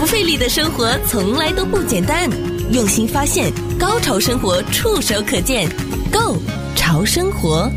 [0.00, 2.26] 不费力的生活从来都不简单，
[2.72, 5.68] 用心发现，高潮生活触手可见
[6.10, 6.38] Go
[6.74, 7.70] 潮生活。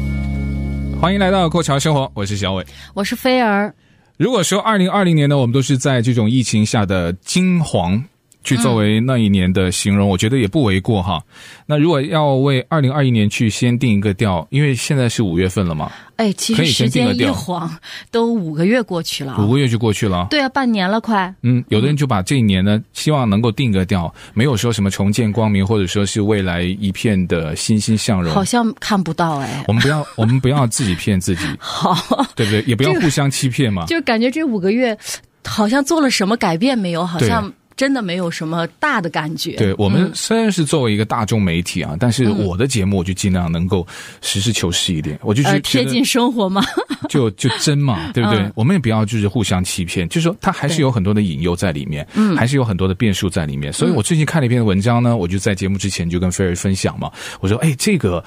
[1.01, 3.75] 欢迎来到《过桥生活》，我是小伟，我是菲儿。
[4.15, 8.01] 如果说二零二零年呢，我们都是在这种疫情下的惊惶。
[8.43, 11.21] 去作为那一年的形容，嗯、我觉得也不为过哈。
[11.65, 15.91] 那如果要为二零二一年去先定一个调，因为现在是五月份了嘛。
[16.17, 17.70] 哎，其实时间一晃
[18.11, 20.27] 都五个月过去了，五个月就过去了。
[20.29, 21.34] 对啊，半年了快。
[21.41, 28.31] 嗯，有的人就把这一年呢，希望能够定个调，没有说什么重见光明，或者说是未来一片的欣欣向荣。
[28.31, 29.65] 好像看不到哎。
[29.68, 31.46] 我们不要， 我们不要自己骗自己。
[31.57, 31.96] 好，
[32.35, 32.62] 对不对？
[32.68, 33.85] 也不要互相欺骗嘛。
[33.87, 34.96] 就感觉这五个月
[35.43, 37.05] 好像做了什么改变没有？
[37.05, 37.51] 好像。
[37.84, 39.57] 真的没有什么大的感觉。
[39.57, 43.85] 对，我们虽然是作为一个大众媒体啊，嗯、但是我的节目我就尽量能够
[44.21, 46.63] 实事求是一点，我就觉得贴近生活嘛，
[47.09, 48.40] 就就真嘛， 对不对？
[48.40, 53.73] 嗯、我们也不要就是互相欺骗，就是说它还是有很多的隐忧在里面，嗯，还是有很多的变数在里面。
[53.73, 58.23] 所以我最近看了一篇文章呢，我就在节目之前就跟菲儿分享嘛，我说，哎，这个，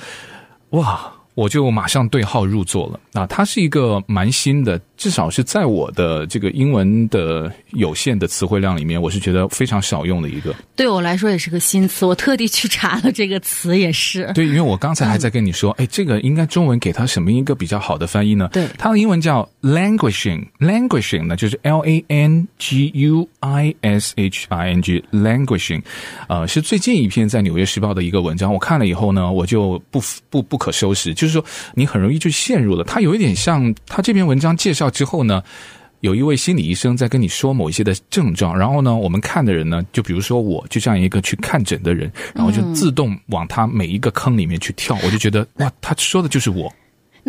[0.72, 1.10] 哇。
[1.36, 2.98] 我就马上对号入座了。
[3.12, 10.54] 啊，它是一个蛮新的，至少是在我的这个英文的有限的词汇量里面，我是觉得非常少用的一个。
[10.74, 14.32] 对我来说也是个新词，我特地去查了这个词，也是。
[14.34, 18.48] 对，因为我刚才还在跟你说，哎、嗯，这个应该中文给它什么一个比较好的翻译呢？
[18.52, 25.82] 对，它的英文叫 languishing，languishing 呢就是 L A N G U I S H I N G，languishing，
[26.28, 31.26] 呃，是最近一篇在《纽约时报》的一个文章，我看了以后呢，我就不不不可收拾，就。
[31.26, 31.44] 是说，
[31.74, 32.84] 你很容易就陷入了。
[32.84, 35.42] 它有一点像它这篇文章介绍之后呢，
[36.00, 46.72] 有一位心理医生在跟你说某一些的症状，然后呢，我们看的人呢，就比如说我，就像一个去看诊的人，然后就自动往他每一个坑里面去跳，我就觉得哇，他说的就是我。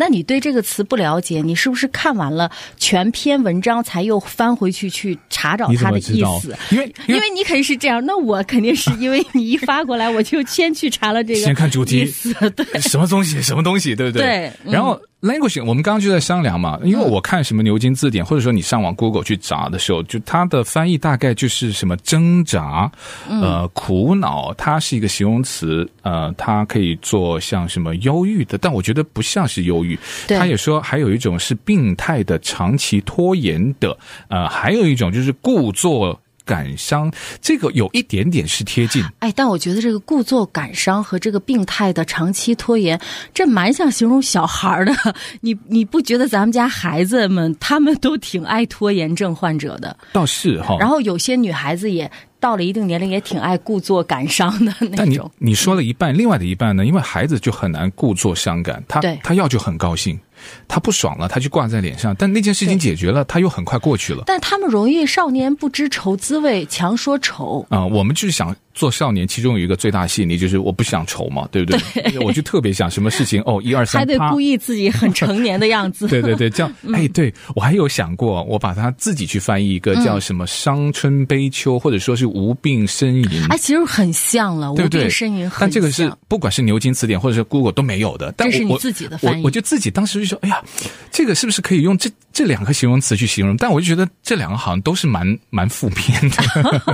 [0.00, 6.56] 那你对这个词不了解，你是不是看完了全篇文章才又翻回去去查找它的意思？
[6.70, 11.40] 因为因为你肯定是这样，那我肯定是因为你一发过来，我就先去查了这个。
[11.40, 12.08] 先看主题，
[12.54, 14.22] 对，什么东西，什么东西，对不对？
[14.24, 14.96] 对，然后。
[15.20, 22.90] language，我们刚刚就在商量嘛，因为我看什么牛津字典，或者说你上网 Google 去查的时候，就它的翻译大概就是什么挣扎，
[23.28, 29.98] 呃，苦恼，它是一个形容词，呃，它可以做像什么忧郁的，但我觉得不像是忧郁。
[30.28, 33.96] 他也说还有一种是病态的长期拖延的，
[34.28, 36.20] 呃，还有一种就是故作。
[36.48, 42.98] 感伤，这个有一点点是贴近，哎，但我觉得这个故作感伤和这个病态的长期拖延，
[43.34, 44.92] 这蛮像形容小孩的。
[45.42, 49.94] 你你不觉得咱们家孩子们他们都挺爱拖延症患者的？
[50.10, 50.78] 倒是哈。
[50.80, 52.10] 然后有些女孩子也
[52.40, 54.94] 到了一定年龄，也挺爱故作感伤的那种。
[54.96, 56.86] 但你你说了一半，另外的一半呢？
[56.86, 60.18] 因为孩子就很难故作伤感，他他要就很高兴。
[60.66, 64.24] 他不爽了，他就挂在脸上，但那件事情解决了，他又很快过去了。
[64.26, 67.86] 但他们容易少年不知愁滋味，强说愁啊、呃！
[67.86, 68.54] 我们就是想。
[68.78, 72.02] 做少年，其中有一个最大吸引力就是我不想愁嘛，对不对？
[72.12, 76.06] 对，我就特别想什么事情哦，一二三，还得故意自己很成年的样子。
[76.08, 83.44] 对对对，这样 哎，对我还有想过，我把它自己去翻译一个叫什么“伤春悲秋”或者说是“无病呻吟”。
[83.50, 85.50] 哎，其实很像了，对对，无病呻吟。
[85.58, 88.32] 但这个是不管是牛津词典或者是 Google 都没有的。
[88.36, 89.42] 但这是你自己的翻译。
[89.42, 90.62] 我我就自己当时就说，哎呀，
[91.10, 93.56] 这个是不是可以用这这两个形容词去形容？
[93.56, 96.36] 但我就觉得这两个好像都是蛮蛮负面的。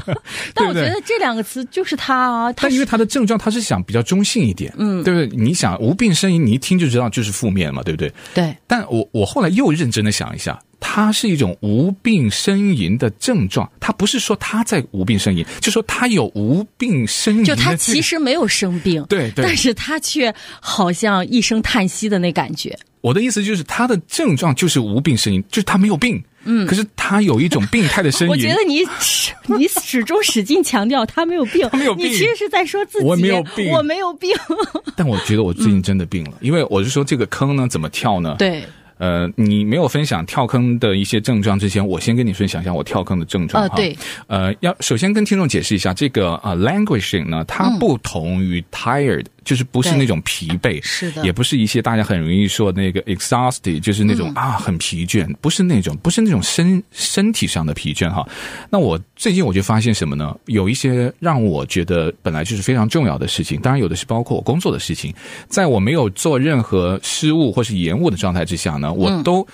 [0.55, 2.53] 但我觉得这两个词就是他啊。
[2.53, 5.37] 但因为他的症状，他是想比较中性一点，嗯，对不对？
[5.37, 8.13] 你想无病呻吟，你一听就知道就是负面嘛，对不对？
[8.33, 8.57] 对。
[8.69, 22.79] 但我我后来又认真的想一下，它是一种无病呻吟的症状，他不是说他在无病呻吟，就说他有无病呻吟，就他其实没有生病，对对，但是他却好像一声叹息的那感觉。
[23.01, 26.23] 我的意思就是，他的症状就是无病呻吟，就是他没有病。
[26.45, 28.29] 嗯，可是他有一种病态的呻吟。
[28.29, 34.31] 我觉得你始 你始终使劲强调他没有病，他没有病，你其实是在说自己我没有病，我没有病。
[34.97, 38.37] 但我觉得我最近真的病了，嗯、因为我是说这个坑呢怎么跳呢？
[38.39, 38.63] 对，
[38.99, 43.69] 呃，你没有分享跳坑的一些症状之前，我先跟你分享一下我跳坑的症状啊。
[43.75, 43.97] 对，
[44.29, 49.25] 呃，要首先跟听众解释一下，这个啊、呃、languishing 呢，它不同于 tired。
[49.45, 58.27] 就是不是那种疲惫，是的，也不是一些大家很容易说那个 exhausted，就是那种、嗯、啊很疲倦，不是那种，不是那种身身体上的疲倦哈。
[58.71, 60.35] 那我最近我就发现什么呢？
[60.47, 65.15] 有一些让我觉得本来就是非常重要的事情，当然有的是包括我工作的事情，
[65.49, 69.43] 在我没有做任何失误或是延误的状态之下呢，我都。
[69.43, 69.47] 嗯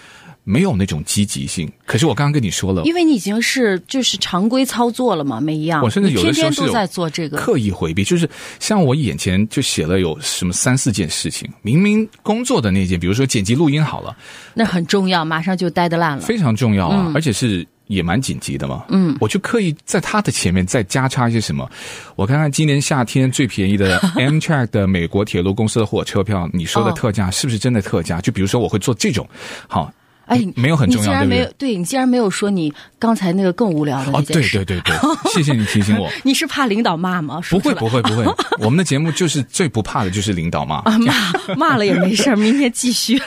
[0.45, 8.29] 没有那种积极性，可是我刚刚跟你说了，因为你已经是就是常规操作了嘛，每一样，我甚至有的时候都在做这个，刻意回避，就是
[8.59, 14.17] 像我眼前就写了有什么三四件事情，明明工作的那件，比如说剪辑录音好了，
[14.55, 21.71] 那很重要，马上就待得烂了，非常重要啊，嗯、而且是也蛮紧急的嘛，嗯，我就刻意在他的前面再加插一些什么，
[22.17, 28.19] 我看看今年夏天最便宜的 Amtrak 的美国铁路公司的火车票，你说的特价是不是真的特价？
[28.19, 29.29] 哦、就比如说我会做这种，
[29.69, 29.93] 好。
[30.31, 31.69] 哎，没有很重要，你竟然没有，对不对？
[31.73, 34.13] 对，你竟然没有说你刚才那个更无聊的。
[34.13, 34.95] 哦，对对对对，
[35.35, 36.09] 谢谢你提醒我。
[36.23, 37.41] 你是怕领导骂吗？
[37.51, 38.25] 不会不会不会，
[38.65, 40.77] 我们的节目就是最不怕的就是领导骂。
[40.83, 43.21] 啊，骂骂了也没事，明天继续。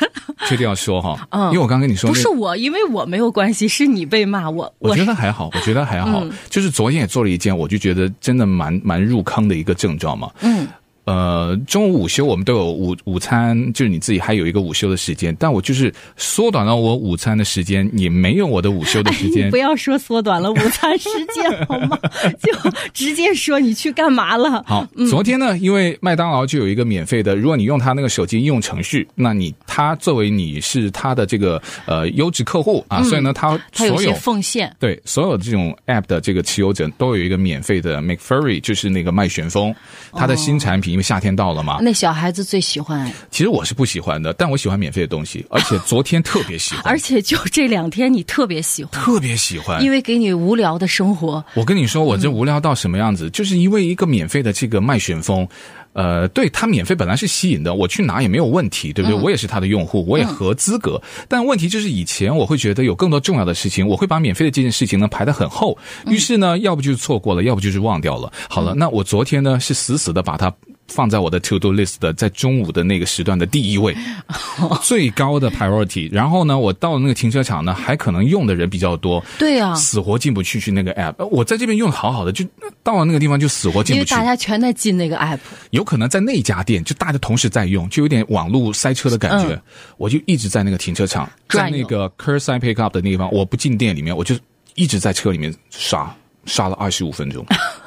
[0.47, 1.27] 确定要说哈？
[1.31, 4.49] 嗯，因为我刚跟你说，不是我，因为我没有关系，是你被骂。
[4.49, 6.25] 我我觉得还好，我觉得还好。
[6.49, 10.31] 就是昨天也做了一件，我就觉得真的蛮蛮入坑的一个症状嘛。
[10.41, 10.67] 嗯。
[11.05, 19.47] 呃，中午午休我们都有午午餐，就是你自己还有一个午休的时间，但我就是缩短了我午餐的时间，也没有我的午休的时间。
[19.47, 21.99] 哎、 不要说缩短了午餐时间好吗？
[22.41, 24.63] 就直接说你去干嘛了。
[24.65, 39.75] 好，昨天呢，因为麦当劳就有一个免费的，如果你用他那个手机应用程序，那你他作为你是他的这个呃优质客户啊，嗯、所以呢，他所有，他有些奉献，对所有的这种 app 的这个持有者都有一个免费的 McFlurry，就是那个麦旋风，
[40.13, 40.92] 他的新产品。
[40.93, 43.11] 哦因为夏天到了嘛，那小孩子最喜欢。
[43.31, 46.83] 其实我是不喜欢的，但我喜欢免费的东西，而且昨天特别喜欢。
[46.85, 51.43] 而且就这两天你特别喜欢，特别喜欢，因为给你无聊的生活。
[51.55, 55.47] 我跟你说，我这无聊到什么样子，嗯、就是因为一个免费的这个麦旋风。
[55.93, 59.19] 呃，对，他免费本来是吸引的，我去拿也没有问题，对不对？
[59.19, 60.99] 嗯、我也是他的用户，我也合资格。
[61.03, 68.31] 嗯、但问题就是以前我会觉得有更多重要的事情，我会把免费的这件事情呢排得很后，于是呢，要不就是错过了，要不就是忘掉了。
[68.49, 70.53] 好了，嗯、那我昨天呢是死死的把它。
[70.87, 73.95] 放在我的 to do list 的，在中午的那个时段的第一位，
[74.83, 76.09] 最高的 priority。
[76.11, 79.23] 然后呢，我到了那个停车场呢，还可能用的人比较多。
[79.39, 81.25] 对啊，死活进不去去那个 app。
[81.27, 82.45] 我在这边用的好好的，就
[82.83, 84.11] 到了那个地方就死活进不去。
[84.13, 85.39] 因为大家全在进那个 app，
[85.71, 89.53] 有可能在那家店就大家同时在用，就有点网络塞车的感觉。
[89.53, 89.61] 嗯、
[89.97, 94.35] 我就一直在那个停车场，在那个 curbside pick up 的那地方，我不进店里面，我就
[94.75, 96.13] 一直在车里面刷，
[96.45, 97.45] 刷了二十五分钟。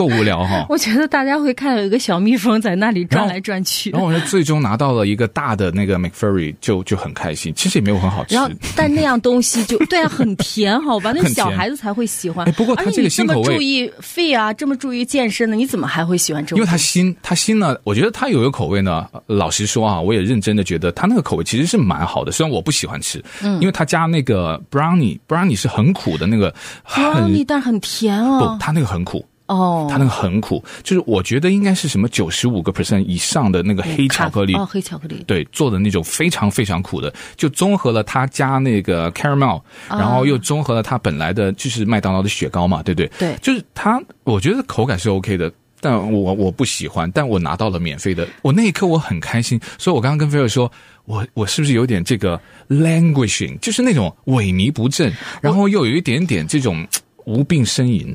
[0.00, 0.64] 够无聊哈！
[0.70, 3.90] 我觉得大家会看到有一个小蜜蜂在那里转来转去。
[3.90, 7.52] 然后，我就最终拿到了一个大的那个 McFlurry，就就很开心。
[7.54, 8.34] 其实也没有很好吃。
[8.34, 11.12] 然后，但那样东西就 对啊，很甜，好吧？
[11.14, 12.48] 那小孩子才会喜欢。
[12.48, 16.58] 哎，不过他这个新口味，这么注意 fit 啊，这么注意健身的，你怎么还会喜欢这种？
[16.58, 17.76] 因为他新，他新呢。
[17.84, 22.32] 我觉得他有一个口味呢，老实说啊，我也认真的觉得他那个口味其实是蛮好的。
[22.32, 26.50] 虽然我不喜欢吃，嗯，因为他加那个 brownie，brownie 是很苦的那个
[26.88, 28.38] brownie，但很甜哦。
[28.38, 29.26] 不，它那个很苦。
[29.50, 43.10] 哦，它那个很苦，就是我觉得应该是什么九十五个 percent 以上的那个黑巧克力哦，黑巧克力对做的那种非常非常苦的，就综合了它加那个 caramel，然后又综合了它本来的就是麦当劳的雪糕嘛，对不对？
[43.18, 50.70] 对，就是它，我觉得口感是 OK 的，但我我不喜欢，但我拿到了免费的，我那一刻我很开心，所以我刚刚跟菲尔说，
[51.06, 55.12] 我我是不是有点这个 languishing，就是那种萎靡不振，
[55.42, 56.86] 然后又有一点点这种
[57.24, 58.14] 无病呻吟。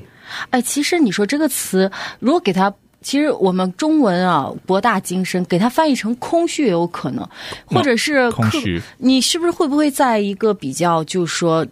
[0.50, 7.28] 哎，其实你说这个词，如果给它，其实我们中文啊博大精深，给它翻译成空虚也有可能，
[7.66, 8.82] 或者是空虚。
[8.98, 11.66] 你是不是会不会在一个比较，就是说，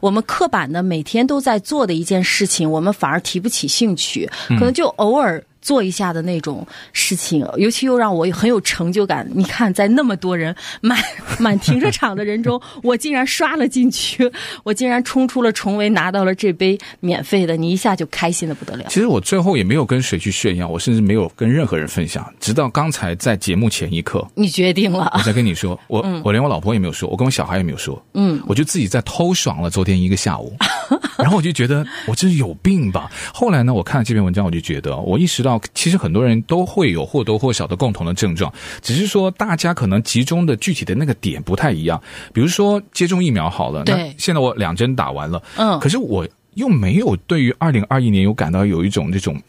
[0.00, 5.42] 我们刻板的每天都在做的一件事情，我们反而提不起兴趣，可能就偶尔。
[5.60, 9.28] 做一下的那种事情，尤其又让我很有成就感。
[9.34, 10.98] 你看，在那么多人满
[11.38, 14.30] 满停车场的人中，我竟然刷了进去，
[14.62, 18.84] 我竟然冲出了重围，拿到了这杯免费的，你一下就开心的不得了。
[18.88, 30.56] 其实我最后也没有跟谁去炫耀，我甚至没有跟任何人分享，直到刚才在节目前一刻，你决定了，我才跟你说，我、嗯、我连我老婆也没有说，我跟我小孩也没有说，嗯，我就自己在偷爽了昨天一个下午，
[31.18, 33.10] 然后我就觉得我真是有病吧。
[33.34, 35.47] 后来呢，我看了这篇文章，我就觉得我意识到。
[35.72, 38.52] 其实很多人都会有或多或少的共同的症状，
[38.82, 42.02] 只是说大家可能集中的具体的那个点不太一样。
[42.32, 49.40] 比如说接种疫苗好了，对，那现在我两针打完了，嗯，可是我又没有对于二零二一年有感到有一种这种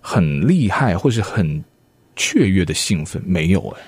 [0.00, 1.62] 很厉害或是很
[2.16, 3.82] 雀跃的兴奋，没有哎。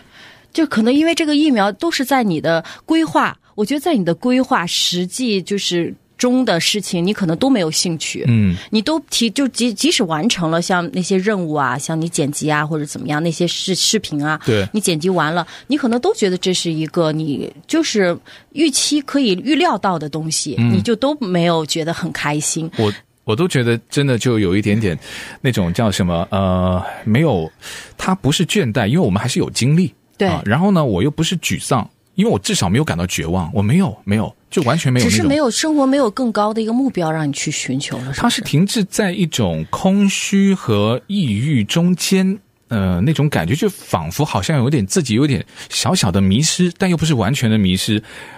[0.53, 5.95] 就可能因为这个疫苗都是在你的规划，我觉得在你的规划实际就是。
[6.23, 8.25] 中的事情，你可能都没有兴趣。
[8.29, 18.17] 嗯，你都提就即即使完成了像那些任务啊，像你剪辑啊或者怎么样那些视视频啊，对你剪辑完了，你可能都觉得这是一个你就是
[18.53, 22.71] 预期可以预料到的东西，嗯、你就都没有觉得很开心。
[22.79, 22.93] 我
[23.25, 24.97] 我都觉得真的就有一点点
[25.41, 27.51] 那种叫什么呃，没有，
[27.99, 29.93] 它不是倦怠，因为我们还是有精力。
[30.17, 34.35] 对、啊，然后呢，我又不是沮丧，因为我至少没有感到绝望，我没有没有。
[34.51, 38.13] 就完全没有，只是没有生活没有更高的一个目标让你去寻求了。
[38.15, 42.39] 它是停滞在一种空虚和抑郁中间，
[42.69, 47.97] 呃，那种感觉就仿佛好像有点自己有点小小的迷失，但又不是完全的迷失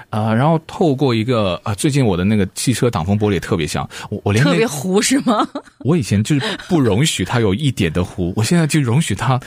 [0.09, 0.37] 啊、呃。
[0.37, 5.45] 然后透过一个啊，最近我的那个汽车挡风玻璃也特别像，我我连特别糊是吗？
[5.81, 9.41] 我以前就是不容许它有一点的糊，我现在就容许它。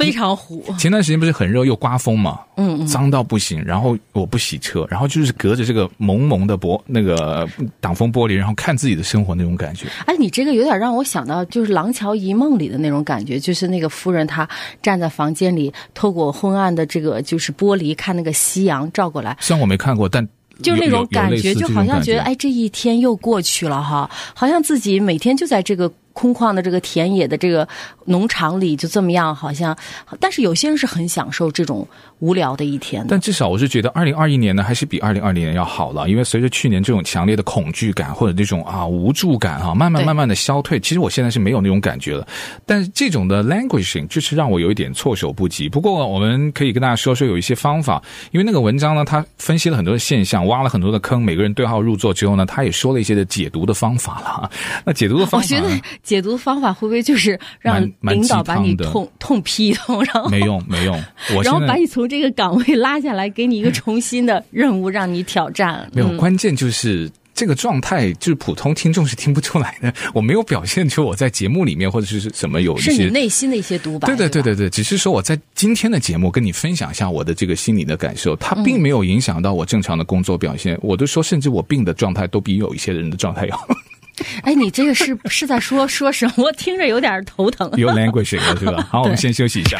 [0.00, 0.64] 非常糊。
[0.78, 3.62] 前段时间不是很热又刮风嘛，嗯嗯，脏到不行。
[3.64, 7.48] 然后我不洗车，然后就是隔着这个蒙蒙的玻那个
[7.80, 9.86] 挡风玻璃，然后看自己的生活那种感觉。
[10.06, 14.48] 哎，你这个有点让我想到就是《廊桥遗梦》里的那种感觉，就是那个夫人她
[14.82, 19.36] 站在房间里，透过昏暗的这个就是玻璃看那个夕阳照过来。
[19.40, 20.26] 虽然我没看过，但
[20.62, 25.90] 就那种感觉，就好像觉得哎，这一天又过去了哈，好像自己每天就在这个。
[26.20, 27.66] 空旷的这个田野的这个
[28.04, 29.74] 农场里，就这么样，好像，
[30.20, 33.06] 但是有些人是很享受这种无聊的一天的。
[33.08, 36.10] 但至少我是觉得，二零二一年呢，还是比二零二零年要好了。
[36.10, 42.28] 因为随着去年这种强烈的恐惧感或者这种啊无助感啊，慢慢慢慢的消退，其实我现在是没有那种感觉了。
[42.66, 45.70] 但是这种的 languishing 就是让我有一点措手不及。
[45.70, 54.50] 不过我们可以跟大家说说有一些方法，因为那个文章呢，他分析了很多的现象，挖了很多的坑，每个人对号入座之后呢，他也说了一些的解读的方法了。
[54.84, 55.80] 那解读的方法，我觉得。
[56.10, 61.00] 解读方法会不会就是让领导把你痛痛批一通，然后没用没用，
[61.36, 65.88] 我然后把你从这个岗位拉下来，给你一个重新的任务，让你挑战。
[65.94, 69.94] 没有，关键就是这个状态，就是普通听众是听不出来的。
[70.12, 74.08] 我没有表现出我在节目里面或者是什么有一些是你内心的一些独白。
[74.08, 80.76] 对对对对对，只是说我在今天的节目跟你分享一下我的这个心理的感受，它并没有影响到我正常的工作表现。
[80.82, 83.56] 我都说，甚至我病的状态都比有一些人的状态要。
[84.42, 86.44] 哎，你这个是是在说说什么？
[86.44, 87.70] 我听着有点头疼。
[87.76, 88.86] 有 language 了是吧？
[88.90, 89.78] 好，我们先休息一下。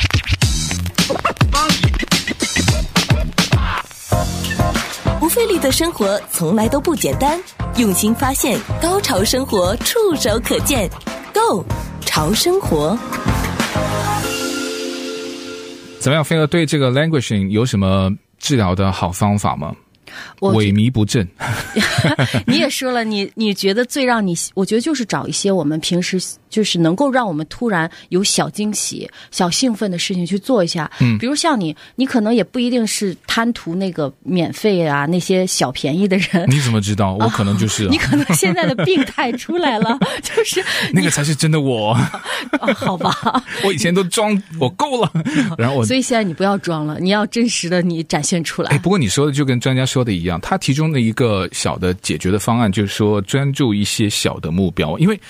[5.19, 7.39] 不费力的生活从来都不简单，
[7.77, 10.89] 用心发现，高潮生活触手可见
[11.33, 11.65] Go
[12.05, 12.99] 潮生活。
[16.01, 19.73] 怎么样，飞儿对这个 languishing 有什么治疗的好方法吗？
[20.41, 21.27] 萎靡不振，
[22.47, 26.21] 你也说了，你你觉得最让你，我觉得就是找一些我们平时
[26.51, 30.91] 就是能够让我们突然有小惊喜、小兴奋的事情去做一下。
[31.01, 36.45] 嗯，比如像你，你可能也不一定是贪图那个免费啊那些小便宜的人。
[36.49, 37.15] 你怎么知道？
[37.15, 41.97] 我可能就是、啊哦、你可能现在的病态出来了， 就是 那个才是真的我。
[42.61, 45.11] 哦、好吧，我以前都装我够了，
[45.57, 48.71] 然后我所以现在你不要装了，你要真实的你展现出来。
[48.71, 55.21] 哎，不过你说的就跟专家说的一样，他其中的一个小的解决的方案，就是说专注一些小的目标，因为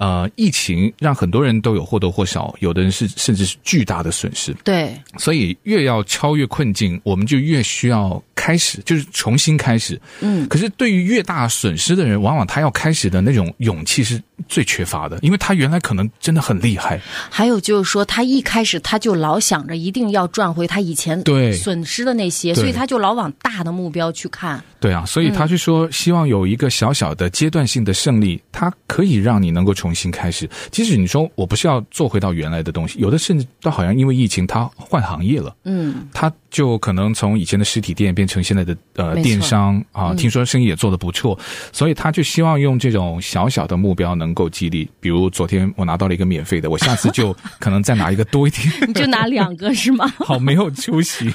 [0.00, 4.54] 呃，疫情让很多人都有或多或少，有的人是甚至是巨大的损失。
[4.64, 10.00] 对，所以越要超越困境，我们就越需要开始，就是重新开始。
[10.20, 14.18] 嗯，可是对于越大损失的人，往往他要开始的那种勇气是
[14.48, 16.98] 最缺乏的，因为他原来可能真的很厉害。
[17.28, 24.62] 还有就是说，他一开始他就老想着一定要赚回他以前对损失的那些，所以他就老往大的目标去看。
[24.80, 30.48] 对啊，所以他就说，希望有一个小小的阶段性的胜利，它可以让你能够重新开始。
[30.70, 35.54] 即使你说我不是要做回到原来的东西，有的甚至都好像因为疫情，他换行业了。
[35.64, 41.38] 嗯，他就可能从以前的实体店变成现在的呃电商啊，听说生意也做得不错，
[41.70, 44.88] 所以他就希望用这种小小的目标能够激励。
[45.00, 48.66] 比如昨天我拿到了一个免费的，我下次就可能再拿一个多一点。
[48.88, 50.10] 你就拿两个是吗？
[50.16, 51.26] 好，没有出息。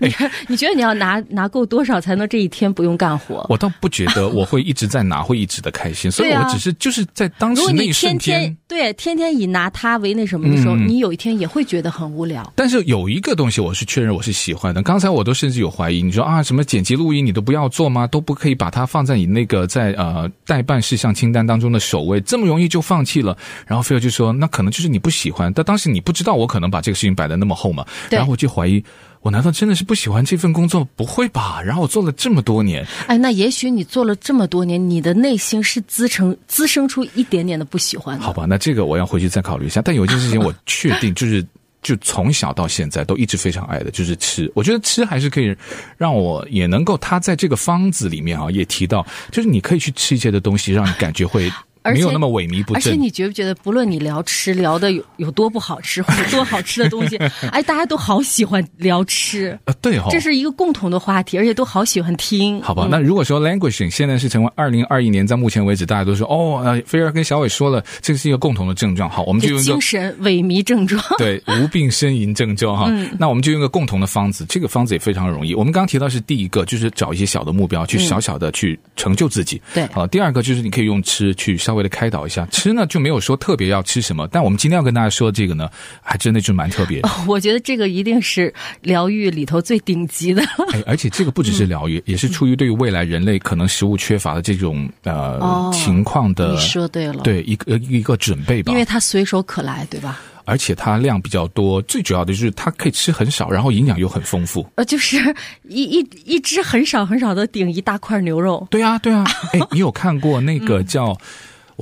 [0.00, 0.10] 你
[0.48, 2.62] 你觉得你要拿拿够多少才能这一天？
[2.62, 12.52] 天不用干活，我倒不觉得我会一直在拿，会一直的开心，所以我只是就是在当时那一瞬间，天天对天天以拿它为那什么的时候，嗯，你有一天也会觉得很无聊。
[12.54, 18.06] 但是有一个东西我是确认我是喜欢的，刚才我都甚至有怀疑，你说啊什么剪辑录音你都不要做吗？
[18.06, 23.34] 都不可以把它放在你那个在呃代办事项清单当中的首位，这么容易就放弃了？
[23.66, 28.84] 然后菲尔就说那可能就是你不喜欢，但当时你不知道我可能把这个事情摆得那么厚嘛，然后我就怀疑。
[29.22, 30.86] 我难道真的是不喜欢这份工作？
[30.96, 31.62] 不会吧！
[31.62, 38.24] 然后我做了这么多年，哎，那也许你做了这么多年，你的内心是滋成 滋生出一点点的不喜欢的。
[38.24, 39.80] 好吧，那这个我要回去再考虑一下。
[39.80, 41.42] 但有一件事情我确定， 就是
[41.82, 44.50] 就从小到现在都一直非常爱的，就是吃。
[44.54, 45.54] 我觉得吃还是可以
[45.98, 51.50] 让我也能够，他在这个方子里面啊，也提到，就是你可以去吃一些的东西，让你感觉会。
[51.84, 52.76] 没有那么萎靡不振。
[52.76, 57.16] 而且你觉不觉得，不论你聊吃聊的有有多不好吃， 或者多好吃的东西，
[57.50, 59.58] 哎，大家都好喜欢聊吃。
[59.64, 62.60] 呃，对哦，这是一个共同的话题，而且都好喜欢听。
[62.62, 69.08] 好吧，嗯、那如果说 languishing 现在是成为二零二一年，在目前为止，大家都说哦，呃，菲儿跟小伟说了，这个是一个共同的症状。
[69.08, 72.86] 好，我们就用精神萎靡症状，对， 无病呻吟症状哈。
[72.88, 75.54] 嗯、那我们就用个共同的方子，这个方子也非常容易。
[75.54, 79.56] 我们刚刚提到是第一个，就是找一些小的目标，去小小的去成就自己。
[79.74, 82.46] 嗯、对，好，第二个就是你可以用吃去稍微的开导一下。
[82.50, 85.70] 吃呢就没有说特别要吃什么，但我们今天要跟大家说的这个呢，
[86.02, 87.08] 还真的就蛮特别的。
[87.26, 88.52] 我觉得这个一定是
[88.82, 90.42] 疗愈里头最顶级的。
[90.72, 96.52] 哎，而且这个不只是疗愈，嗯、也是出于对于未来人类可能食物缺乏的这种呃、哦、情况的。
[96.52, 98.70] 你说对了，对一个一个准备吧。
[98.70, 100.20] 因为它随手可来，对吧？
[100.44, 104.68] 而且它量比较多，最主要的就是它可以吃很少，然后营养又很丰富。
[104.74, 105.16] 呃，就是
[105.68, 108.66] 一一一只很少很少的顶一大块牛肉。
[108.68, 109.24] 对啊，对啊。
[109.54, 111.12] 哎，你有看过那个叫？
[111.12, 111.16] 嗯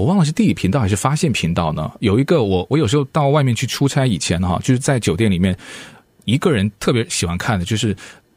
[0.00, 1.92] 我忘了是地理频道还是发现频道呢？
[2.00, 5.54] 有一个我我有时候到外面去出差以前哈，就是在酒店里面，
[6.24, 7.94] 一个人特别喜欢看的就是，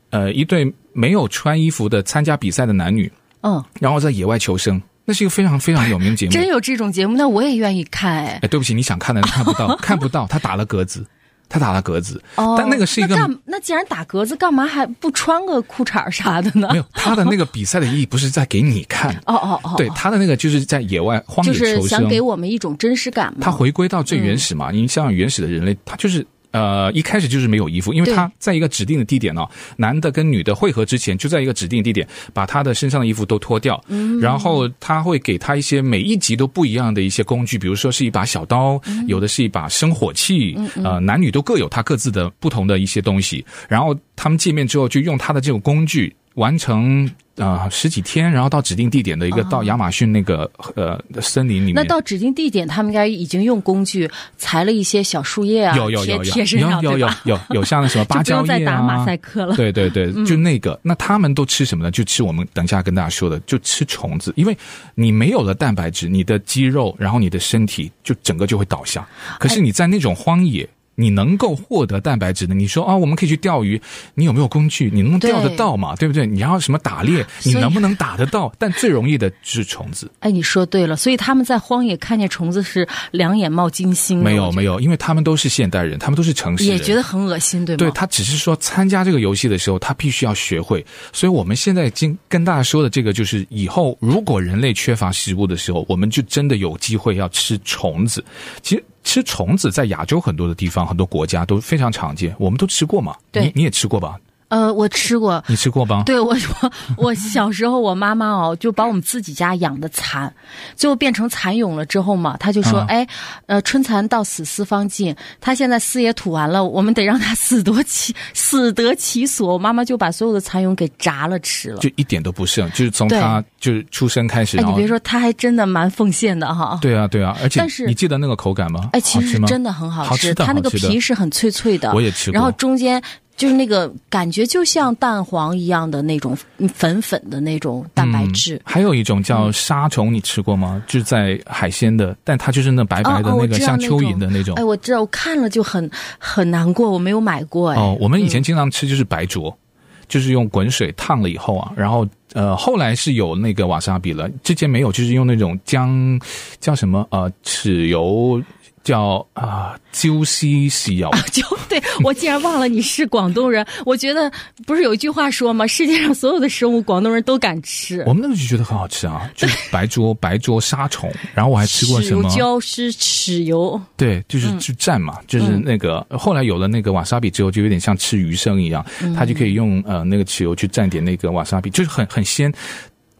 [0.09, 3.09] 呃，一对没有穿衣服的参加比赛的男女，
[3.43, 6.33] 嗯，然后在野外求生，那是一个非常非常有名的节目。
[6.35, 8.39] 真有这种节目，那我也愿意看哎。
[8.41, 11.05] 哎，对不起，你想看的看不到， 看不到，他打了格子。
[11.53, 16.67] 他打了格子，哦、但那个是一个那，那既然打格子，干嘛还不穿个裤衩啥的呢？
[16.71, 23.41] 没有，他的那个比赛的意义不是在给你看， 哦哦哦，对，他的那个就是在野外荒野求生，就是想给我们一种真实感嘛。
[23.41, 26.25] 他回归到最原始嘛，你像原始的人类，他就是。
[26.53, 40.85] 呃，一开始就是没有衣服，因为他在一个指定的地点呢，对男的跟女的汇合之前，就在一个指定地点，把他的身上的衣服都脱掉，嗯，然后他会给他一些每一集都不一样的一些工具，比如说是一把小刀，嗯、有的是一把生火器，嗯嗯。
[40.85, 47.09] 呃，男女都各有他各自的不同的一些东西，然后他们见面之后就用他的这种工具完成。
[47.37, 51.73] 啊、呃，十几天，然后到指定地点的一个到亚马逊那个、哦、呃森林里面。
[51.73, 59.55] 那到指定地点，他们应该已经用工具裁了一些小树叶啊，有有有有贴贴身上，有有有有有像那什么芭蕉叶啊，再打马赛克了。
[59.55, 60.73] 对对对，就那个。
[60.73, 61.89] 嗯、那他们都吃什么呢？
[61.89, 64.31] 就吃我们等一下跟大家说的，就吃虫子。
[64.35, 64.55] 因为
[64.93, 69.07] 你没有了蛋白质，你的肌肉，然后你的身体就整个就会倒下。
[69.39, 70.61] 可是你在那种荒野。
[70.63, 73.81] 哎你能够获得蛋白质的，你说啊，我们可以去钓鱼，
[74.13, 74.89] 你有没有工具？
[74.93, 75.95] 你能钓得到吗？
[75.95, 76.27] 对，对不对？
[76.27, 77.25] 你要什么打猎？
[77.43, 78.53] 你能不能打得到？
[78.59, 80.11] 但最容易的就是虫子。
[80.19, 84.21] 哎，你说对了，所以他们在荒野看见虫子是两眼冒金星。
[84.21, 87.79] 没有没有，因为他们都是现代人，他们都是城市人，也觉得很恶心，对吗？
[87.79, 90.85] 对，他只是说参加这个游戏的时候，他必须要学会。
[91.11, 98.23] 所以我们现在经跟大家说的这个，就是以后如果人类缺乏食物的时候，我们就真的有机会要吃虫子。
[98.61, 98.83] 其实。
[99.03, 103.15] 吃虫子在亚洲很多的地方，很多国家都非常常见，我们都吃过嘛？
[103.31, 104.17] 对，你你也吃过吧？
[104.53, 106.03] 呃，我吃过，你吃过吧？
[106.05, 110.31] 对，我我我小时候，我妈妈哦，就把我们自己家养的蚕，
[110.75, 113.07] 最后变成蚕蛹了之后嘛，她就说：“啊、哎，
[113.47, 124.59] 呃，春蚕到死丝方尽，她现在丝也吐完了，我们得让她死得其死得其所。”我妈妈就把所有的蚕蛹给炸了吃了，就一点都不剩，就是从她就是出生开始。
[124.59, 126.77] 哎，你别说，她还真的蛮奉献的哈。
[126.79, 128.89] 对啊，对啊，而且但是你记得那个口感吗？
[128.93, 133.01] 哎，其实真的很好吃，好吃的，它那个皮是很脆脆的，我也吃过，然后中间。
[133.35, 136.37] 就是那个感觉，就像蛋黄一样的那种
[136.73, 138.55] 粉粉的那种蛋白质。
[138.57, 140.73] 嗯、还有一种叫沙虫，你吃过吗？
[140.75, 144.55] 嗯、就是在海鲜的，但它就是那白白的那个像蚯蚓的那种。
[144.55, 147.71] 哎，我知道，我看了就很很难过，我没有买过。
[147.71, 156.19] 哎，哦，我们以前经常吃就是白灼，嗯、就是用滚水烫了以后啊，然后呃，后来是有那个瓦萨比了，之前没有，就是用那种姜
[156.59, 158.41] 叫什么呃豉油。
[158.83, 161.09] 叫啊，椒丝豉油。
[161.31, 163.65] 就 对，我竟然忘了你是广东人。
[163.85, 164.31] 我觉得
[164.65, 165.65] 不是有一句话说吗？
[165.65, 168.03] 世界上所有的生物，广东人都敢吃。
[168.05, 171.11] 我们那个就觉得很好吃啊，就是白灼白灼沙虫。
[171.33, 172.29] 然后我还吃过什么？
[172.29, 173.79] 椒丝豉油。
[173.95, 182.53] 对，就是就蘸嘛，嗯、就是那个后来有了那个瓦萨比之后，就有点像吃鱼生一样，嗯、它就可以用呃那个豉油去蘸点那个瓦萨比，就是很很鲜。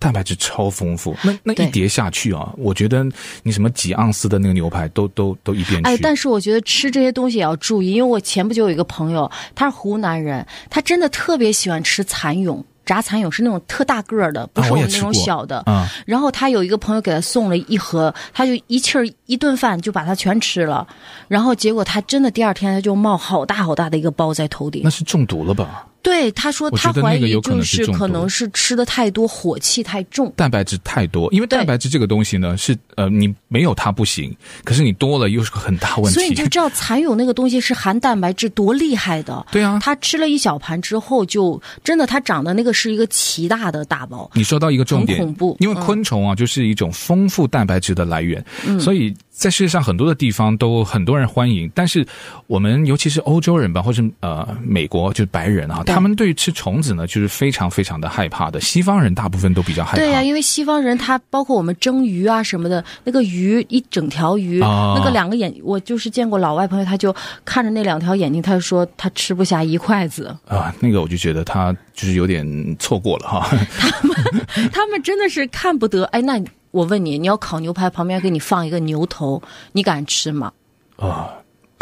[0.03, 3.05] 蛋白质超丰富，那那一碟下去啊，我觉得
[3.41, 5.89] 你什么几盎司的那个牛排都都都一边去。
[5.89, 15.59] 哎，但是我觉得吃这些东西也要注意，因为我前不久有一个朋友，他是湖南人，他真的特别喜欢吃蚕蛹，炸蚕蛹是那种特大个儿的，不是我们那种小的。
[15.65, 20.85] 啊、然后他有一个朋友给他送了一盒，他就一气儿一顿饭就把它全吃了，
[21.29, 24.81] 然后结果他真的第二天他就冒好大好大的一个包在头顶。
[24.83, 25.87] 那是中毒了吧？
[26.03, 30.31] 对，他说他怀疑就是可能是吃的太多，火气太重。
[30.35, 34.35] 蛋白质太多，因为蛋白质这个东西呢，是呃，你没有它不行，
[34.65, 36.11] 可是你多了又是个很大问题。
[36.11, 39.43] 所以你就知道蚕蛹那个东西是含蛋白质多厉害的。
[39.49, 44.29] 对啊他吃了一小盘之后就，真的他长的那个是一个奇大的大包。
[44.33, 52.05] 你说到一个重点，很恐怖因为昆虫啊，就是一种丰富蛋白质的来源，嗯所以在世界上很多的地方都很多人欢迎，但是
[52.45, 58.61] 我们尤其是欧洲人吧，或是呃美国就是白人啊，他们对于吃虫子呢，就是非常非常的害怕的。
[58.61, 59.97] 西方人大部分都比较害怕。
[59.97, 70.33] 对呀、因为西方人他包括我们蒸鱼啊什么的，那个鱼一整条鱼，哦那个两个眼，我就是见过老外朋友，他就看着那两条眼睛，他就说他吃不下一筷子。
[70.47, 72.45] 啊，那个我就觉得他就是有点
[72.77, 73.49] 错过了哈。
[73.81, 76.03] 他们他们真的是看不得。
[76.05, 76.39] 哎，那
[76.73, 79.39] 我问你，你要烤牛排，旁边给你放一个牛头，
[79.73, 80.51] 你敢吃吗？
[80.97, 81.29] 啊，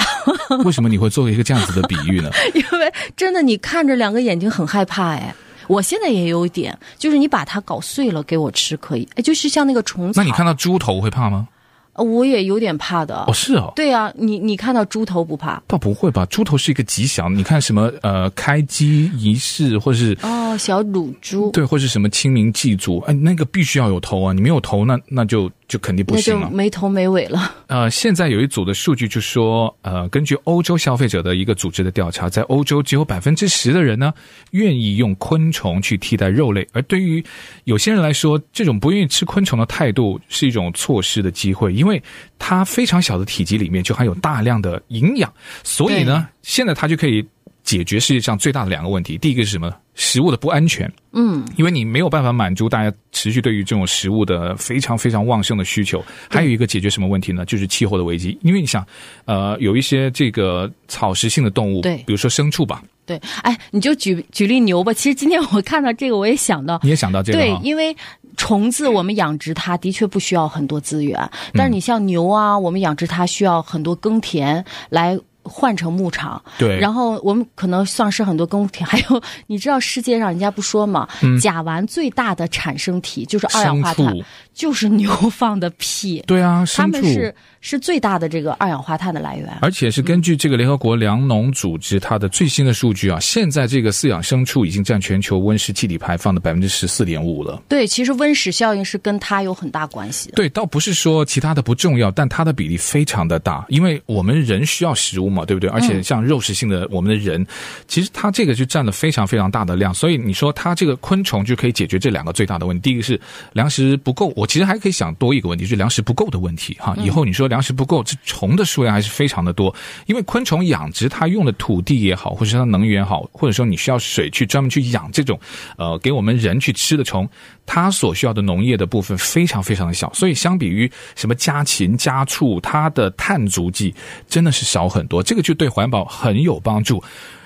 [0.65, 2.29] 为什么你会做一个这样子的比喻呢？
[2.53, 5.33] 因为真的，你看着两个眼睛很害怕哎。
[5.67, 10.19] 我现在也有一点，就是你把它搞碎了给我吃可以，哎，就是像那个虫子。
[10.19, 11.47] 那你看到猪头会怕吗？
[11.93, 13.25] 呃我也有点怕的。
[13.27, 13.71] 哦，是哦。
[13.75, 15.61] 对啊，你你看到猪头不怕？
[15.67, 17.33] 倒不会吧，猪头是一个吉祥。
[17.35, 21.51] 你看什么呃，开机仪式，或是哦，小乳猪。
[21.51, 24.33] 对，或是什么清明祭祖，哎，那个必须要有头啊！
[24.33, 26.49] 你没有头，那那就就肯定不行了。
[26.51, 27.49] 没头没尾了。
[27.67, 34.13] 呃，现在有一组的数据就说，呃，根据欧洲消费者的一个组织的调查，在欧洲只有百分之十的人呢
[34.51, 37.23] 愿意用昆虫去替代肉类，而对于
[37.63, 42.03] 有些人来说，这种不愿意吃昆虫的态度是一种错失的机会，因为
[42.37, 47.25] 它非常小的体积里面就含有大量的营养，所以呢，现在它就可以
[47.63, 49.73] 解决世界上最大的两个问题，第一个是什么？
[50.01, 50.91] 食物的不安全。
[51.11, 57.45] 嗯，因为你没有办法满足大家持续对于这种食物的非常非常旺盛的需求，还有一个解决什么问题呢？
[57.45, 58.35] 就是气候的危机。
[58.41, 58.83] 因为你想，
[59.25, 64.91] 呃，有一些这个草食性的动物，对比如说牲畜吧，对，哎，你就举举例牛吧。
[64.91, 67.95] 其实今天我看到这个，我也想到，你也想到这个对，因为
[68.37, 75.19] 虫子我们养殖它的确不需要很多资源，但是你像牛啊，我们养殖它需要很多耕田来。
[75.43, 76.77] 换成牧场，对。
[76.77, 81.07] 然后我们可能丧失很多耕田，还有你知道世界上人家不说嘛，
[81.41, 84.15] 甲烷最大的产生体就是二氧化碳，
[84.53, 86.87] 就是牛放的屁，对啊，他。
[86.87, 89.47] 们是是最大的这个二氧化碳的来源。
[89.61, 97.61] 而且是根据这个联合国粮农组织它的最新的数据啊，现在这个饲养牲畜已经占全球温室气体排放的百分之十四点五了。
[97.69, 100.35] 对，其实温室效应是跟它有很大关系的。
[100.35, 105.69] 对，倒不是说其他的不重要，但它的比例非常的大，因为我们人需要食物嘛，对不对？
[105.69, 107.45] 而且像肉食性的我们的人，
[107.87, 112.81] 其实它这个就占了非常非常大的量，所以你说它这个昆虫就可以解决这两个最大的问题。
[112.81, 113.19] 第一个是
[113.53, 116.95] 粮食不够，我其实还可以想多一个问题，就是粮食不够的问题哈。
[116.97, 125.37] 以后你说粮食不够，这虫的数量还是非常的多，因为昆虫养殖它用的土地也好，或者是它能源好，或者说你需要水去专门去养这种
[125.77, 127.27] 呃给我们人去吃的虫，
[127.65, 133.93] 它所需要的农业的部分非常非常的小，所以相比于什么家禽、家畜，它的碳足迹
[134.27, 137.03] 真的是少很多，这个就对环保很有帮助。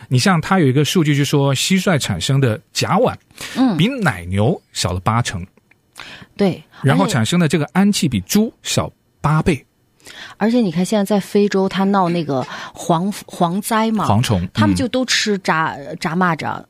[0.07, 3.15] 你像它有一个数据，就说蟋蟀产生的甲烷，
[3.57, 5.43] 嗯，比奶牛少了八成，
[6.37, 9.65] 对，然后产生的这个氨气比猪少八倍。
[10.37, 16.61] 而且你看，现在在非洲，他闹那个蝗蝗灾嘛，蝗虫，他们嗯就都吃炸炸蚂蚱。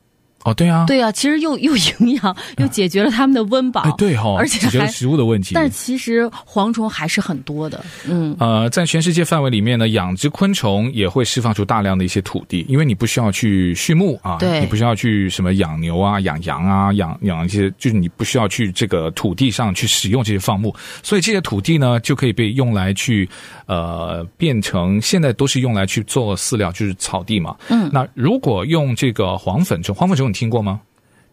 [0.46, 3.80] 哦，对啊，对啊，其实又又营养， 又解决了他们的温饱。
[3.82, 5.54] 哎，对哈、哦，而且解决了食物的问题。
[5.54, 7.84] 但其实蝗虫还是很多的。
[8.08, 23.28] 嗯，呃，在全世界范围里面呢，养殖昆虫也会释放出大量的一些土地，因为你不需要去畜牧啊，对你不需要去什么养牛啊、养羊啊、养养一些，就是你不需要去这个土地上去使用这些放牧，所以这些土地呢就可以被用来去
[23.66, 27.56] 呃变成现在都是用来去做饲料，就是草地嘛。
[27.68, 30.80] 嗯，那如果用这个黄粉虫，黄粉虫你听过吗？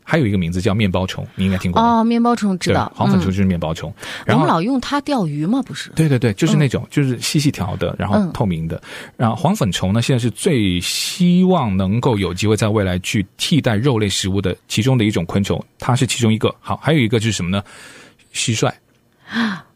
[0.05, 1.81] 还有一个名字叫面包虫，你应该听过。
[1.81, 3.89] 哦，面包虫知道，黄粉虫就是面包虫。
[4.01, 5.61] 嗯、然后我们老用它钓鱼吗？
[5.61, 5.89] 不是？
[5.91, 8.75] 对对对，就是那种，嗯、就是细细条的，然后透明的。
[8.75, 16.53] 嗯、然后黄粉虫呢，现在是最希望能够有机会在未来去替代肉类食物的其中的一种昆虫，它是其中一个。
[16.59, 17.63] 好，还有一个就是什么呢？
[18.33, 18.69] 蟋蟀。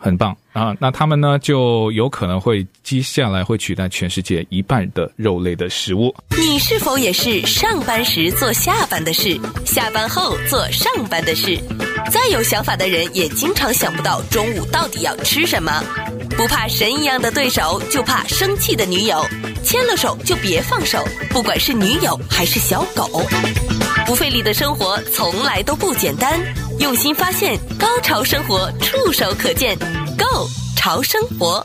[0.00, 0.74] 很棒啊！
[0.80, 6.14] 那他们呢，就有可能会接下来会取代全世界一半的肉类的食物。
[6.30, 11.58] 你是否也是上班时做下班的事，下班后做上班的事？
[12.10, 15.84] 再有想法的人也经常想不到中午到底要吃什么。
[16.36, 19.22] 不怕神一样的对手，就怕生气的女友。
[19.62, 23.22] 牵了手就别放手，不管是女友还是小狗。
[24.06, 26.40] 不费力的生活从来都不简单，
[26.80, 31.64] 用心发现，高潮生活触手可见 Go 潮生活。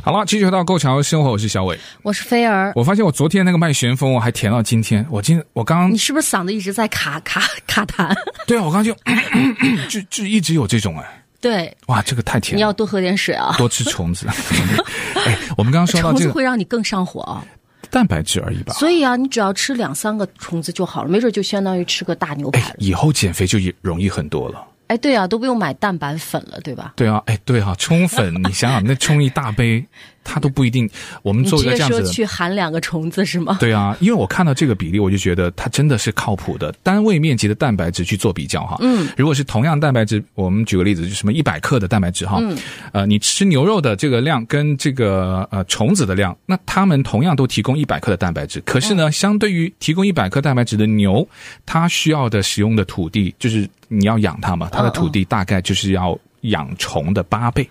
[0.00, 2.72] 好了，继续回到购潮生活，我是小伟，我是菲儿。
[2.76, 8.14] 我发现我昨天那个麦旋风我还甜到今天，我今我刚刚你是不是嗓子一直在卡卡 卡痰？
[8.46, 11.24] 对啊，我刚刚就咳咳咳就就一直有这种哎。
[11.40, 14.28] 对，哇，这个太甜了，你要多喝点水啊，多吃虫子。
[15.26, 17.44] 哎，我们刚刚说到这个， 虫子会让你更上火啊。
[17.92, 18.72] 蛋白质而已吧。
[18.72, 22.76] 所以啊，你只要吃两三个虫子就好了，没准就相当于吃个大牛排了。
[22.78, 24.64] 以后减肥就容易很多了。
[24.88, 26.94] 哎，对啊，都不用买蛋白粉了，对吧？
[26.96, 29.82] 对啊，哎，对啊，冲粉， 你想想，那冲一大杯。
[30.24, 30.88] 它都不一定，
[31.22, 33.56] 我们做一个这样子去含两个虫子是吗？
[33.60, 36.72] 对啊，因为我看到这个比例，我就觉得它真的是靠谱的。
[36.82, 42.56] 单位面积的蛋白质去做比较哈，嗯，如果是同样蛋白质，我们举个例子，就什么一百克的蛋白质哈，嗯，
[42.92, 51.26] 呃，你吃牛肉的这个量跟这个呃虫子的量，那它们同样都提供一百克的蛋白质，可是呢，嗯，相对于提供一百克蛋白质的牛，
[51.66, 57.68] 它需要的使用的土地，就是你要养它嘛，它的土地大概就是要养虫的八倍。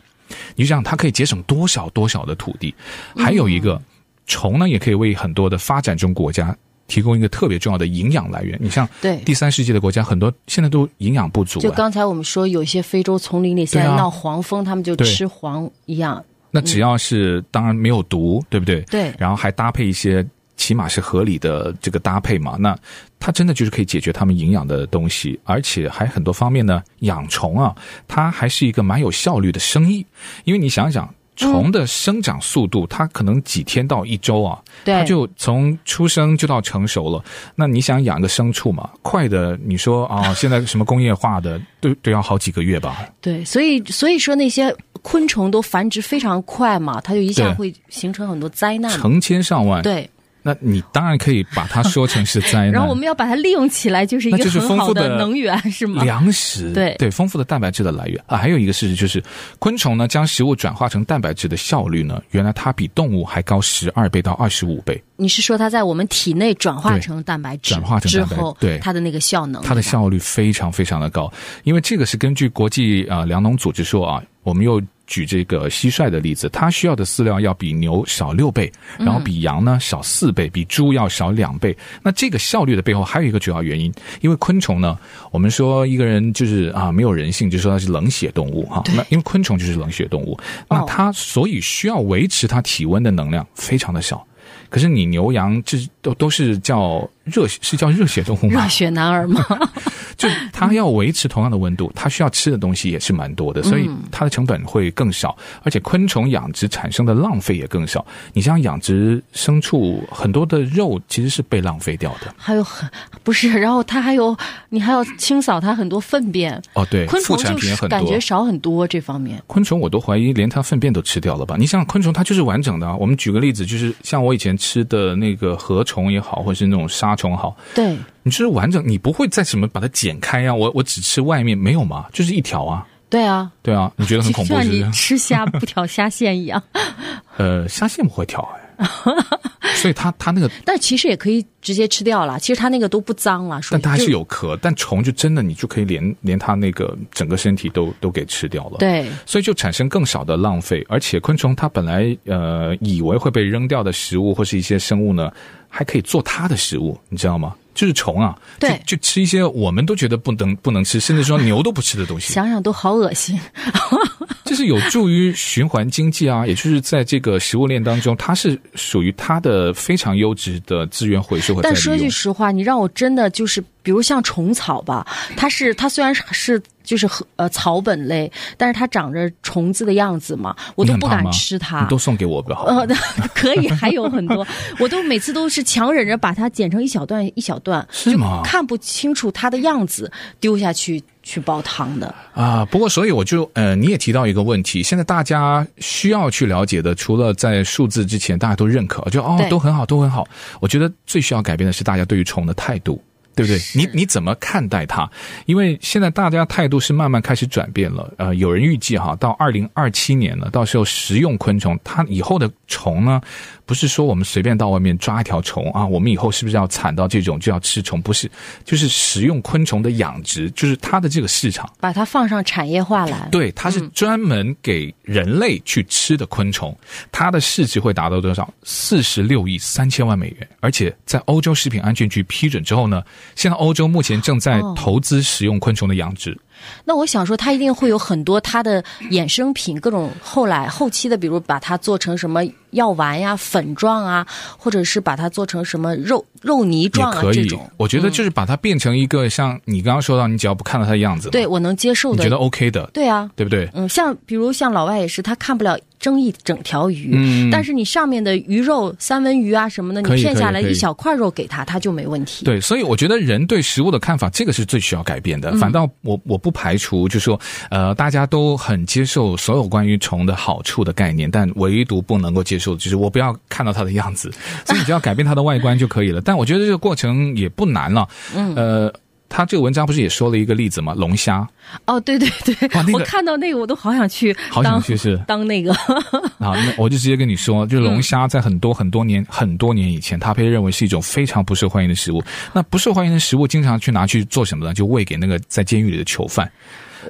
[0.56, 2.74] 你就想它可以节省多少多少的土地？
[3.15, 3.82] 还有一个
[4.28, 6.56] 虫呢，也可以为很多的发展中国家
[6.88, 8.58] 提供一个特别重要的营养来源。
[8.62, 11.60] 你像对第三世界的国家，很多现在都营养不足。
[11.60, 16.24] 就刚才我们说，有些非洲丛林里现在闹黄蜂，他们就吃黄一样。
[16.50, 18.82] 那只要是当然没有毒，对不对？
[18.89, 20.26] 对，然后还搭配一些。
[20.58, 22.78] 起码是合理的这个搭配嘛，那
[23.21, 26.81] 它真的就是可以解决它们营养的东西，而且还很多方面呢。
[27.01, 27.73] 养虫啊，
[28.07, 30.03] 它还是一个蛮有效率的生意，
[30.43, 37.23] 因为你想想，虫的生长速度，它可能几天到一周啊，对，它就从出生就到成熟了。
[37.55, 43.05] 那你想养个牲畜嘛，快的，你说啊，现在什么工业化的都都要好几个月吧？
[43.21, 50.10] 对，所以所以说那些昆虫都繁殖非常快嘛，它就一下会形成很多灾难，成千上万，对。
[50.43, 56.04] 那你当然可以把它说成是灾难， 然后我们要把它利用起来，就是一个很好的能源，是吗？
[56.04, 58.38] 粮食，对对，丰富的蛋白质的来源啊。
[58.38, 59.23] 还有一个事实就是，
[59.60, 65.01] 昆虫呢将食物转化成蛋白质的效率呢，原来它比动物还高十二倍到二十五倍。
[65.15, 71.32] 你是说它在我们体内转化成蛋白质，转化成之后，对它的那个效能，它的效率非常非常的高，
[71.63, 74.82] 因为这个是根据国际啊粮农组织说啊，我们又。
[75.12, 81.76] 举这个蟋蟀的例子，它需要的饲料要比牛少六倍，然后比羊呢少四倍，比猪要少两倍。
[82.02, 84.97] 那这个效率的背后还有一个主要原因，因为昆虫呢，
[85.30, 88.82] 我们说一个人就是啊没有人性，就说它是冷血动物哈。
[88.95, 94.26] 那因为昆虫就是冷血动物，那它所以需要维持它体温的能量非常的小。
[94.69, 98.64] 可是你牛羊这都都是叫热是叫热血动物吗？
[98.64, 99.44] 热血男儿吗？
[100.18, 108.06] 就它要维持同样的温度，它需要吃的东西也是蛮多的，所以它的成本会更少，而且昆虫养殖产生的浪费也更少。
[108.34, 112.34] 你像养殖牲畜，很多的肉其实是被浪费掉的。
[112.38, 112.88] 还有很
[113.24, 114.38] 不是，然后它还有
[114.70, 119.42] 你还要清扫它很多粪便哦，对，昆虫就是感觉少很多这方面。
[119.48, 121.56] 昆虫我都怀疑连它粪便都吃掉了吧？
[121.58, 122.96] 你像昆虫它就是完整的啊。
[122.96, 124.52] 我们举个例子，就是像我以前。
[124.62, 130.56] 吃的那个禾虫也好，或者是那种沙虫好，对，你就是完整，你不会再什么把它剪开啊？
[130.56, 132.88] 我我只吃外面没有嘛，就是一条啊。
[133.10, 134.54] 对啊，对啊，你觉得很恐怖？
[134.54, 136.63] 就像你吃虾不挑虾线一样。
[137.36, 138.62] 呃，虾线不会挑哎。
[139.75, 142.39] 所以它它那个，但其实也可以直接吃掉了。
[142.39, 144.58] 其实它那个都不脏了，但它还是有壳。
[144.62, 148.77] 但虫就真的，你就可以连连它那个整个身体都都给吃掉了。
[148.80, 150.84] 对，所以就产生更少的浪费。
[150.89, 155.32] 而且昆虫它本来呃以为会被扔掉的食物或是一些生物呢，
[155.71, 157.55] 还可以做它的食物，你知道吗？
[157.73, 162.34] 就是虫啊，对，就，就吃一些我们都觉得不能不能吃，甚至说牛都不吃的东西。
[162.34, 163.39] 想想都好恶心。
[164.43, 171.62] 这是有助于循环经济啊，也就是在这个食物链当中，它是属于它的非常优质的资源回收和。
[171.62, 173.63] 但说句实话，你让我真的就是。
[173.84, 181.80] 比如像虫草吧，它是它虽然是就是呃草本类，但是它长着虫子的样子嘛，我都不敢吃它。
[181.80, 182.65] 你都送给我吧。
[182.67, 182.86] 呃，
[183.34, 184.45] 可以，还有很多，
[184.77, 188.41] 我都每次都是强忍着把它剪成一小段一小段，是吗？
[188.43, 192.13] 看不清楚它的样子，丢下去去煲汤的。
[192.34, 200.27] 啊，不过所以我就呃，你也提到一个问题，现在大家需要去了解的，除了在数字之前大家都认可，就哦都很好，都很好。
[200.60, 203.01] 我觉得最需要改变的是大家对于虫的态度。
[203.36, 203.60] 对不对？
[203.76, 205.10] 你你怎么看待它？
[205.46, 208.13] 因为现在大家态度是慢慢开始转变了。
[208.17, 213.22] 呃，有人预计哈，到二零二七年了，到时候食用昆虫，它以后的虫呢，
[213.71, 218.01] 不是说我们随便到外面抓一条虫啊，我们以后是不是要惨到这种就要吃虫？
[218.01, 218.29] 不是，
[218.65, 223.29] 就是食用昆虫的养殖，就是它的这个市场，把它放上产业化来。
[223.31, 228.53] 对，它是专门给人类去吃的昆虫，嗯、它的市值会达到多少？
[228.63, 233.01] 四十六亿三千万美元，而且在欧洲食品安全局批准之后呢。
[233.38, 236.31] 现在欧洲目前正在投资食用昆虫的养殖。
[236.34, 236.51] 哦
[236.86, 244.26] 那我想说，它一定会有很多它的衍生品，各种后来后期的，比如把它做成什么药丸呀、粉状啊，
[244.58, 247.69] 或者是把它做成什么肉肉泥状啊可以这种。
[247.78, 253.69] 我觉得就是把它变成一个像你刚刚说到，你只要不看到它的样子，对我能接受的，你觉得 OK 的，对啊，对不对？
[253.74, 262.44] 嗯，像比如像老外也是，他看不了蒸一整条鱼，嗯但是你上面的鱼肉、三文鱼啊什么的，你片下来一小块肉给他，他就没问题。
[262.44, 265.56] 对，所以我觉得人对食物的看法，这个是最需要改变的。
[265.58, 274.32] 反倒我我不排除，就是说，呃，大家都很接受所有关于虫的好处的概念，但唯独不能够接受，就是我不要看到它的样子，
[274.66, 276.20] 所以你只要改变它的外观就可以了。
[276.20, 278.08] 但我觉得这个过程也不难了。
[278.36, 278.94] 嗯，呃，
[279.32, 280.94] 他这个文章不是也说了一个例子吗？
[280.94, 281.48] 龙虾。
[281.86, 285.72] 哦，对对对，哇那个我看到那个我都好想去当，好想去是当那个。
[286.38, 292.22] 啊，那我就直接跟你说，就是龙虾在很多很多年、很多年以前，它被认为是一种非常不受欢迎的食物。
[292.52, 294.74] 那不受欢迎的食物，经常去拿去做什么呢？
[294.74, 296.52] 就喂给那个在监狱里的囚犯。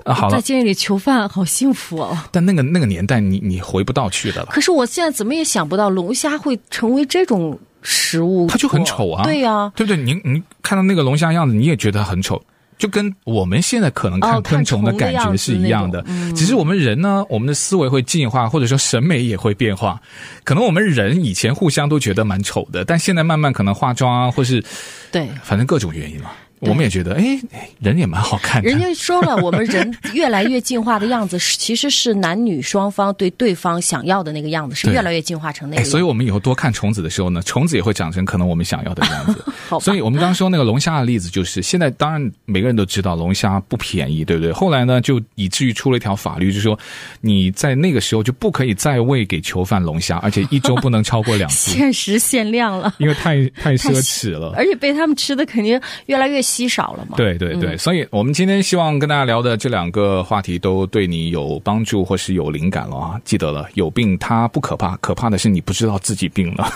[0.06, 2.18] 啊，好了，在监狱里囚犯好幸福哦。
[2.32, 4.48] 但那个那个年代你，你你回不到去的了。
[4.52, 9.24] 可是我现在怎么也想不到龙虾会成为这种食物，它就很丑啊。
[9.24, 10.02] 对呀、啊，对不对？
[10.02, 12.42] 你你看到那个龙虾样子，你也觉得很丑。
[12.78, 20.02] 就跟我们现在可能看昆虫的感觉是一样的，嗯、只是我们人呢，我们的思维会进化，或者说审美也会变化。
[20.44, 24.64] 可能我们人以前互相都觉得蛮丑的，但现在慢慢可能化妆啊，或是
[25.12, 26.32] 对，反正各种原因嘛。
[26.70, 27.40] 我们也觉得，哎，
[27.80, 28.70] 人也蛮好看的。
[28.70, 35.92] 人家说了，我们人越来越进化的样子， 其实是男女双方对对方想要的那个样子，是越来越进化成那个样子。
[35.92, 39.44] 所以，我们以后多看虫子的时候呢，虫子也会长成可能我们想要的样子。
[39.68, 44.52] 好，所以我们刚刚说那个龙虾的例子，就是现在当然每个人都知道龙虾不便宜，对不对？
[44.52, 46.78] 后来呢，就以至于出了一条法律，就是说
[47.22, 51.72] 你在那个时候就不可以再喂给囚犯龙虾，而且一周不能超过两次。
[51.76, 57.16] 限时限量了，因为太太奢侈了，而且被他们吃的肯定越来越稀少了嘛。
[57.16, 63.22] 对对对，嗯、所以我们今天希望跟大家聊的这两个话题都对你有帮助或是有灵感了啊！
[63.24, 66.70] 记得了，有病它不可怕，可怕的是你不知道自己病了。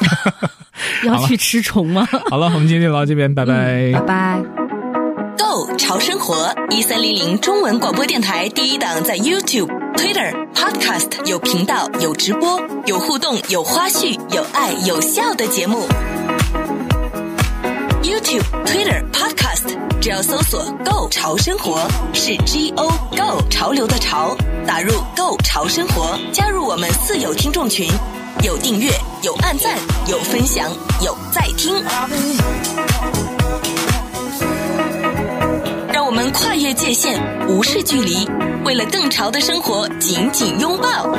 [1.04, 2.08] 要去吃虫吗？
[2.32, 4.42] 好了，我们今天就聊到这边，拜拜，嗯、拜拜。
[5.38, 15.88] Go 潮生活一三零零中文广播电台第一档，在 YouTube、Twitter、Podcast 有频道、有直播、有互动、有花絮、有爱、有笑的节目。
[18.02, 19.55] YouTube、Twitter、Podcast，
[20.06, 21.82] 只要搜索 “Go 潮生活”，
[22.14, 24.38] 是 G O Go 潮流的潮，
[24.68, 27.90] 打入 “Go 潮生活”，加入我们四有听众群，
[28.44, 28.92] 有订阅，
[29.24, 30.72] 有按赞，有分享，
[31.04, 31.74] 有在听。
[35.92, 38.30] 让我们跨越界限，无视距离，
[38.64, 41.10] 为了更潮的生活，紧紧拥抱。